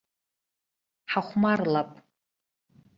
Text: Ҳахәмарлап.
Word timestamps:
Ҳахәмарлап. 1.11 1.91